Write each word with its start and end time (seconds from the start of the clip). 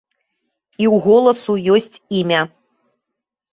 І 0.85 0.87
ў 0.93 0.95
голасу 1.09 1.53
ёсць 1.75 2.01
імя. 2.23 2.41